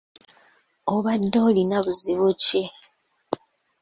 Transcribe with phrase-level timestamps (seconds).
[0.93, 2.63] Obadde olina buzibu ki?